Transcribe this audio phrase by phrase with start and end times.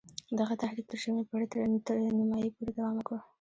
[0.39, 3.15] دغه تحریک تر شلمې پېړۍ نیمايی پوري دوام وکړ.